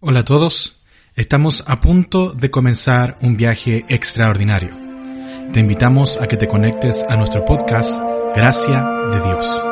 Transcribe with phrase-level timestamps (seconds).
[0.00, 0.80] Hola a todos,
[1.16, 4.70] estamos a punto de comenzar un viaje extraordinario.
[5.52, 7.98] Te invitamos a que te conectes a nuestro podcast
[8.32, 9.68] Gracia de Dios.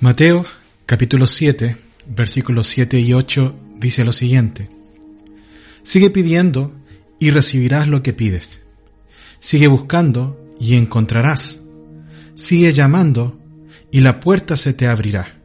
[0.00, 0.44] Mateo
[0.86, 4.70] capítulo 7, versículos 7 y 8 dice lo siguiente.
[5.82, 6.72] Sigue pidiendo
[7.18, 8.60] y recibirás lo que pides.
[9.40, 11.62] Sigue buscando y encontrarás.
[12.36, 13.40] Sigue llamando
[13.90, 15.40] y la puerta se te abrirá.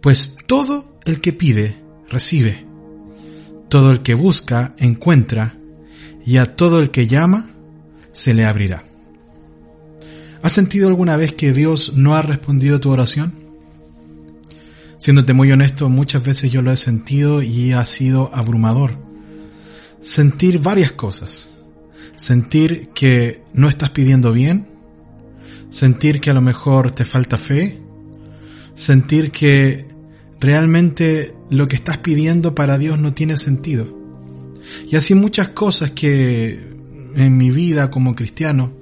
[0.00, 2.64] Pues todo el que pide, recibe.
[3.68, 5.56] Todo el que busca, encuentra.
[6.24, 7.50] Y a todo el que llama,
[8.12, 8.84] se le abrirá.
[10.40, 13.41] ¿Has sentido alguna vez que Dios no ha respondido a tu oración?
[15.02, 18.98] Siéndote muy honesto, muchas veces yo lo he sentido y ha sido abrumador.
[19.98, 21.50] Sentir varias cosas.
[22.14, 24.68] Sentir que no estás pidiendo bien.
[25.70, 27.80] Sentir que a lo mejor te falta fe.
[28.74, 29.88] Sentir que
[30.38, 33.92] realmente lo que estás pidiendo para Dios no tiene sentido.
[34.88, 36.76] Y así muchas cosas que
[37.16, 38.72] en mi vida como cristiano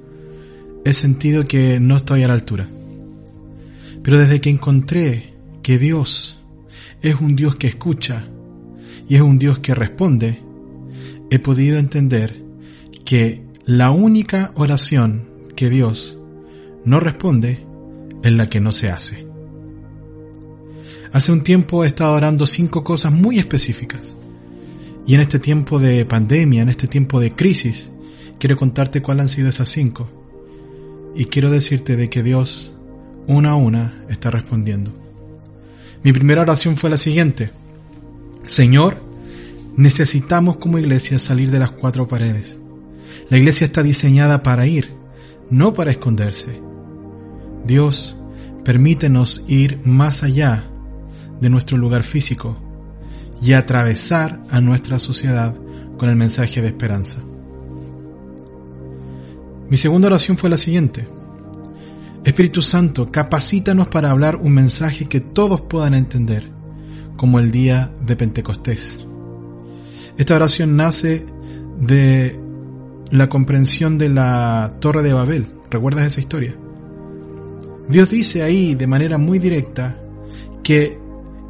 [0.85, 2.69] he sentido que no estoy a la altura.
[4.03, 5.30] Pero desde que encontré
[5.63, 6.39] que Dios
[7.03, 8.29] es un Dios que escucha
[9.09, 10.43] y es un Dios que responde,
[11.31, 12.43] he podido entender
[13.05, 16.19] que la única oración que Dios
[16.85, 17.65] no responde
[18.23, 19.27] es la que no se hace.
[21.13, 24.17] Hace un tiempo he estado orando cinco cosas muy específicas.
[25.07, 27.91] Y en este tiempo de pandemia, en este tiempo de crisis,
[28.39, 30.09] quiero contarte cuáles han sido esas cinco.
[31.17, 32.77] Y quiero decirte de que Dios,
[33.27, 34.93] una a una, está respondiendo.
[36.03, 37.51] Mi primera oración fue la siguiente.
[38.45, 39.03] Señor,
[39.77, 42.59] necesitamos como iglesia salir de las cuatro paredes.
[43.29, 44.93] La iglesia está diseñada para ir,
[45.51, 46.61] no para esconderse.
[47.65, 48.17] Dios,
[48.65, 50.65] permítenos ir más allá
[51.41, 52.57] de nuestro lugar físico
[53.43, 55.55] y atravesar a nuestra sociedad
[55.99, 57.19] con el mensaje de esperanza.
[59.69, 61.07] Mi segunda oración fue la siguiente.
[62.25, 66.51] Espíritu Santo, capacítanos para hablar un mensaje que todos puedan entender,
[67.17, 69.01] como el día de Pentecostés.
[70.19, 71.25] Esta oración nace
[71.79, 72.39] de
[73.11, 75.47] la comprensión de la Torre de Babel.
[75.71, 76.55] ¿Recuerdas esa historia?
[77.89, 79.99] Dios dice ahí de manera muy directa
[80.63, 80.99] que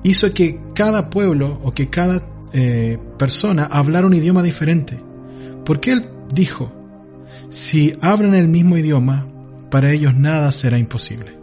[0.05, 2.23] hizo que cada pueblo o que cada
[2.53, 5.03] eh, persona hablara un idioma diferente.
[5.65, 6.73] Porque Él dijo,
[7.49, 9.27] si hablan el mismo idioma,
[9.71, 11.37] para ellos nada será imposible.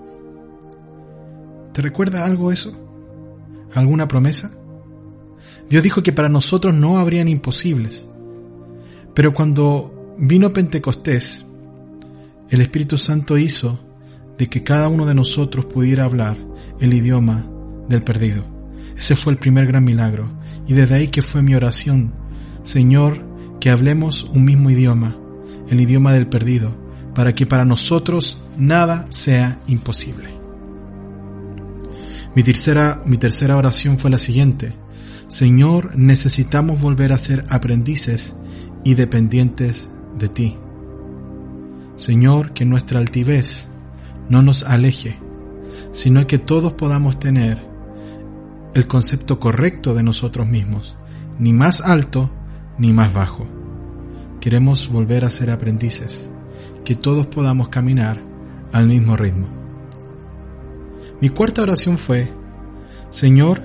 [1.73, 2.75] ¿Te recuerda algo eso?
[3.73, 4.51] ¿Alguna promesa?
[5.69, 8.09] Dios dijo que para nosotros no habrían imposibles.
[9.13, 11.45] Pero cuando vino Pentecostés,
[12.49, 13.79] el Espíritu Santo hizo
[14.37, 16.37] de que cada uno de nosotros pudiera hablar
[16.79, 17.45] el idioma
[17.89, 18.45] del perdido.
[18.97, 20.29] Ese fue el primer gran milagro.
[20.67, 22.13] Y desde ahí que fue mi oración,
[22.63, 23.23] Señor,
[23.59, 25.15] que hablemos un mismo idioma,
[25.69, 26.75] el idioma del perdido,
[27.17, 30.29] para que para nosotros nada sea imposible.
[32.35, 34.71] Mi tercera, mi tercera oración fue la siguiente.
[35.27, 38.35] Señor, necesitamos volver a ser aprendices
[38.83, 40.57] y dependientes de ti.
[41.95, 43.65] Señor, que nuestra altivez
[44.29, 45.17] no nos aleje,
[45.93, 47.57] sino que todos podamos tener
[48.75, 50.95] el concepto correcto de nosotros mismos,
[51.39, 52.29] ni más alto
[52.77, 53.47] ni más bajo.
[54.39, 56.31] Queremos volver a ser aprendices
[56.87, 58.17] que todos podamos caminar
[58.71, 59.45] al mismo ritmo.
[61.19, 62.31] Mi cuarta oración fue,
[63.09, 63.61] Señor,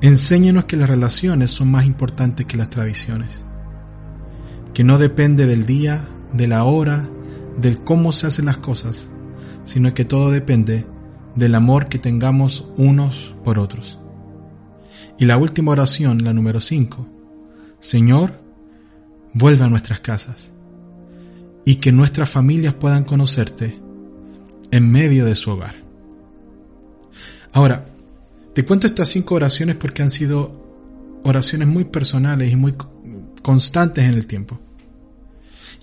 [0.00, 3.44] enséñanos que las relaciones son más importantes que las tradiciones,
[4.74, 7.08] que no depende del día, de la hora,
[7.56, 9.08] del cómo se hacen las cosas,
[9.64, 10.86] sino que todo depende
[11.34, 13.98] del amor que tengamos unos por otros.
[15.18, 17.08] Y la última oración, la número 5.
[17.80, 18.38] Señor,
[19.34, 20.52] vuelve a nuestras casas
[21.64, 23.78] y que nuestras familias puedan conocerte
[24.70, 25.76] en medio de su hogar.
[27.52, 27.86] Ahora,
[28.54, 32.74] te cuento estas cinco oraciones porque han sido oraciones muy personales y muy
[33.42, 34.60] constantes en el tiempo.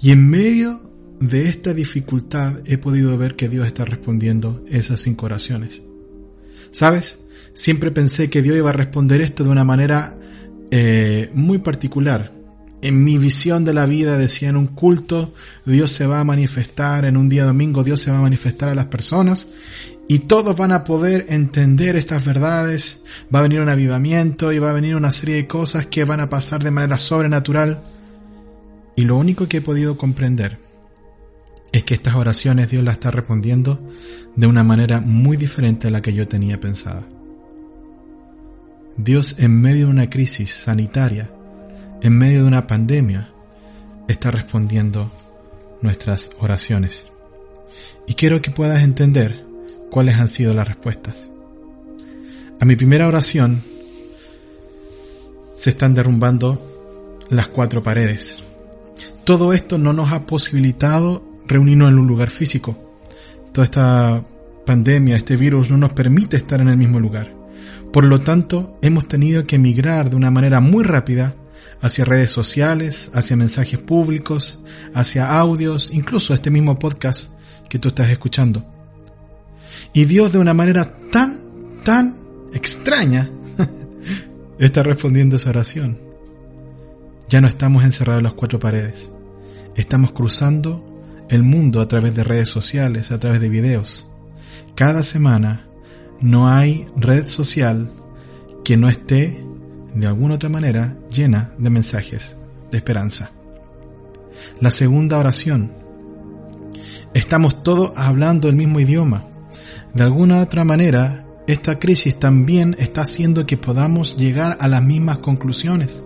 [0.02, 0.82] Y en medio
[1.20, 5.84] de esta dificultad he podido ver que Dios está respondiendo esas cinco oraciones.
[6.72, 7.22] ¿Sabes?
[7.54, 10.16] Siempre pensé que Dios iba a responder esto de una manera
[10.72, 12.32] eh, muy particular.
[12.82, 15.34] En mi visión de la vida decía en un culto
[15.66, 18.76] Dios se va a manifestar, en un día domingo Dios se va a manifestar a
[18.76, 19.48] las personas
[20.12, 23.02] y todos van a poder entender estas verdades,
[23.34, 26.20] va a venir un avivamiento y va a venir una serie de cosas que van
[26.20, 27.80] a pasar de manera sobrenatural.
[28.96, 30.58] Y lo único que he podido comprender
[31.72, 33.80] es que estas oraciones Dios las está respondiendo
[34.36, 37.06] de una manera muy diferente a la que yo tenía pensada.
[38.98, 41.30] Dios en medio de una crisis sanitaria,
[42.02, 43.30] en medio de una pandemia,
[44.08, 45.12] está respondiendo
[45.82, 47.10] nuestras oraciones.
[48.08, 49.46] Y quiero que puedas entender
[49.90, 51.30] cuáles han sido las respuestas.
[52.60, 53.62] A mi primera oración
[55.58, 58.44] se están derrumbando las cuatro paredes.
[59.26, 62.78] Todo esto no nos ha posibilitado reunirnos en un lugar físico.
[63.52, 64.24] Toda esta
[64.66, 67.34] pandemia, este virus no nos permite estar en el mismo lugar.
[67.92, 71.36] Por lo tanto, hemos tenido que migrar de una manera muy rápida
[71.82, 74.60] hacia redes sociales, hacia mensajes públicos,
[74.94, 77.32] hacia audios, incluso este mismo podcast
[77.70, 78.66] que tú estás escuchando.
[79.94, 81.40] Y Dios de una manera tan,
[81.84, 82.18] tan
[82.54, 83.30] extraña
[84.60, 86.00] está respondiendo esa oración.
[87.30, 89.12] Ya no estamos encerrados en las cuatro paredes.
[89.76, 90.86] Estamos cruzando
[91.30, 94.08] el mundo a través de redes sociales, a través de videos.
[94.76, 95.68] Cada semana
[96.20, 97.90] no hay red social
[98.64, 99.44] que no esté
[99.94, 102.38] de alguna otra manera llena de mensajes
[102.72, 103.32] de esperanza.
[104.60, 105.72] La segunda oración.
[107.14, 109.24] Estamos todos hablando el mismo idioma.
[109.94, 115.18] De alguna otra manera, esta crisis también está haciendo que podamos llegar a las mismas
[115.18, 116.04] conclusiones,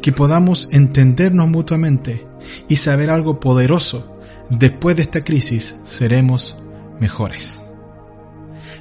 [0.00, 2.26] que podamos entendernos mutuamente
[2.68, 4.16] y saber algo poderoso
[4.48, 6.56] después de esta crisis seremos
[7.00, 7.60] mejores.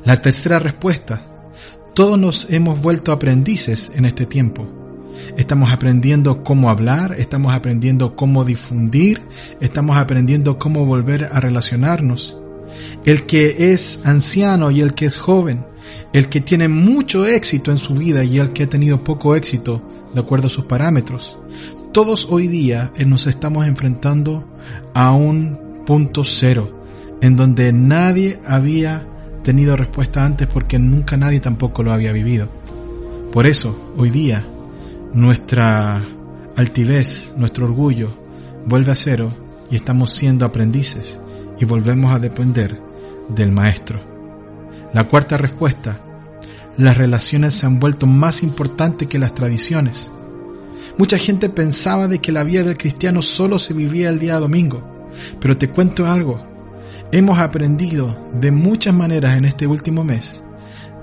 [0.04, 1.22] La tercera respuesta,
[1.96, 4.68] todos nos hemos vuelto aprendices en este tiempo.
[5.38, 9.22] Estamos aprendiendo cómo hablar, estamos aprendiendo cómo difundir,
[9.62, 12.38] estamos aprendiendo cómo volver a relacionarnos.
[13.06, 15.66] El que es anciano y el que es joven,
[16.14, 19.82] el que tiene mucho éxito en su vida y el que ha tenido poco éxito
[20.14, 21.38] de acuerdo a sus parámetros
[21.96, 24.46] todos hoy día eh, nos estamos enfrentando
[24.94, 26.84] a un punto cero,
[27.22, 29.08] en donde nadie había
[29.46, 32.50] tenido respuesta antes porque nunca nadie tampoco lo había vivido.
[33.32, 34.44] Por eso, hoy día,
[35.14, 36.04] nuestra
[36.56, 38.10] altivez, nuestro orgullo,
[38.66, 39.32] vuelve a cero
[39.70, 41.20] y estamos siendo aprendices
[41.60, 42.82] y volvemos a depender
[43.30, 44.02] del maestro.
[44.94, 46.00] La cuarta respuesta,
[46.78, 50.12] las relaciones se han vuelto más importantes que las tradiciones.
[50.98, 55.10] Mucha gente pensaba de que la vida del cristiano solo se vivía el día domingo.
[55.40, 56.55] Pero te cuento algo.
[57.16, 60.44] Hemos aprendido de muchas maneras en este último mes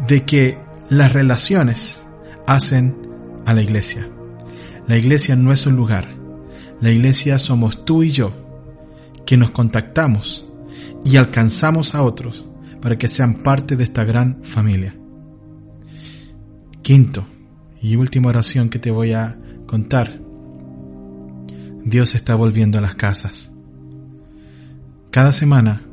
[0.07, 0.59] de que
[0.91, 2.03] las relaciones
[2.47, 2.95] hacen
[3.47, 4.07] a la iglesia.
[4.87, 6.15] La iglesia no es un lugar.
[6.83, 8.31] La iglesia somos tú y yo,
[9.25, 10.47] que nos contactamos
[11.03, 12.45] y alcanzamos a otros
[12.83, 14.95] para que sean parte de esta gran familia.
[16.83, 17.25] Quinto
[17.81, 20.21] y última oración que te voy a contar.
[21.87, 23.53] Dios está volviendo a las casas.
[25.11, 25.87] Cada semana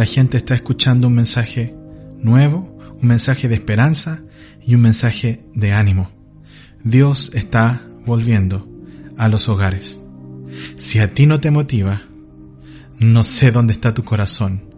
[0.00, 1.76] la gente está escuchando un mensaje
[2.20, 4.22] nuevo, un mensaje de esperanza
[4.66, 6.10] y un mensaje de ánimo.
[6.82, 8.66] Dios está volviendo
[9.18, 10.00] a los hogares.
[10.76, 12.00] Si a ti no te motiva,
[12.98, 14.70] no sé dónde está tu corazón,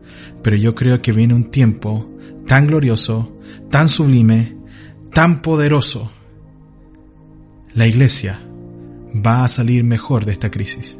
[0.43, 2.11] pero yo creo que viene un tiempo
[2.49, 3.39] tan glorioso,
[3.71, 4.57] tan sublime,
[5.13, 6.11] tan poderoso,
[7.75, 8.41] la iglesia
[9.25, 10.99] va a salir mejor de esta crisis.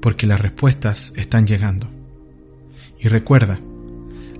[0.00, 2.01] Porque las respuestas están llegando.
[3.02, 3.58] Y recuerda,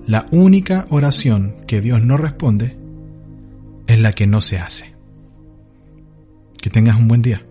[0.07, 2.77] la única oración que Dios no responde
[3.89, 4.95] es la que no se hace.
[6.61, 7.45] Que tengas un buen día.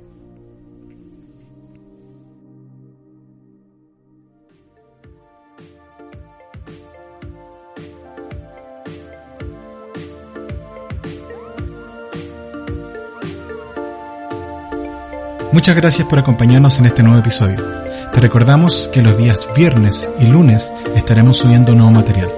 [15.52, 17.91] Muchas gracias por acompañarnos en este nuevo episodio.
[18.14, 22.30] Te recordamos que los días viernes y lunes estaremos subiendo nuevo material.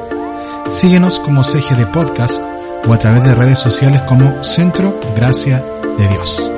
[0.70, 2.39] Síguenos como CGD Podcast
[2.88, 5.63] o a través de redes sociales como Centro Gracia
[5.98, 6.51] de Dios.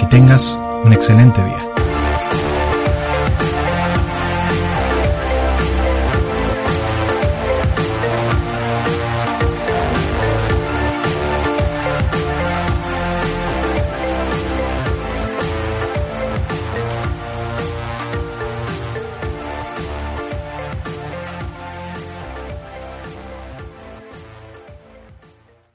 [0.00, 1.85] Que tengas un excelente día.